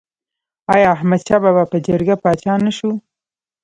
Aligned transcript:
آیا 0.73 0.87
احمد 0.95 1.21
شاه 1.27 1.39
بابا 1.43 1.63
په 1.71 1.77
جرګه 1.87 2.15
پاچا 2.23 2.53
نه 2.65 2.71
شو؟ 2.77 2.91